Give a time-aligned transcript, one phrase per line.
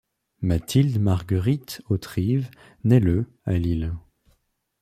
[0.41, 2.49] Mathilde Marguerite Hautrive
[2.83, 3.93] naît le à Lille.